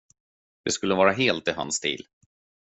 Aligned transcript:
Det 0.63 0.71
skulle 0.71 0.95
vara 0.95 1.11
helt 1.11 1.47
i 1.47 1.51
hans 1.51 1.75
stil. 1.75 2.05